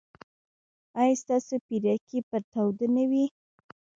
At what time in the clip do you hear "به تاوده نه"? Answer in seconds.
2.29-3.03